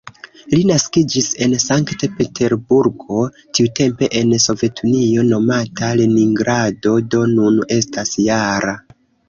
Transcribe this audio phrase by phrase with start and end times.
[0.51, 3.19] Li naskiĝis en Sankt-Peterburgo,
[3.59, 8.79] tiutempe en Sovetunio nomata Leningrado, do nun estas -jara.